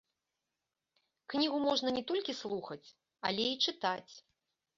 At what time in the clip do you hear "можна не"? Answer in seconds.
1.67-2.03